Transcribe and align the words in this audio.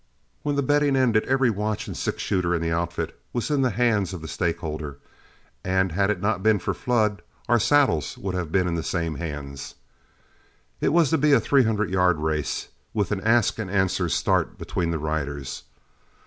When 0.41 0.55
the 0.55 0.63
betting 0.63 0.95
ended, 0.95 1.25
every 1.25 1.51
watch 1.51 1.85
and 1.85 1.95
six 1.95 2.23
shooter 2.23 2.55
in 2.55 2.61
the 2.63 2.71
outfit 2.71 3.15
was 3.33 3.51
in 3.51 3.61
the 3.61 3.69
hands 3.69 4.13
of 4.13 4.23
the 4.23 4.27
stakeholder, 4.27 4.97
and 5.63 5.91
had 5.91 6.09
it 6.09 6.19
not 6.19 6.41
been 6.41 6.57
for 6.57 6.73
Flood 6.73 7.21
our 7.47 7.59
saddles 7.59 8.17
would 8.17 8.33
have 8.33 8.51
been 8.51 8.67
in 8.67 8.73
the 8.73 8.81
same 8.81 9.13
hands. 9.17 9.75
It 10.79 10.89
was 10.89 11.11
to 11.11 11.19
be 11.19 11.33
a 11.33 11.39
three 11.39 11.65
hundred 11.65 11.91
yard 11.91 12.17
race, 12.17 12.69
with 12.95 13.11
an 13.11 13.21
ask 13.21 13.59
and 13.59 13.69
answer 13.69 14.09
start 14.09 14.57
between 14.57 14.89
the 14.89 14.97
riders. 14.97 15.65